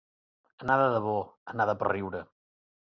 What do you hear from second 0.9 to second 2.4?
debò, anar de per riure.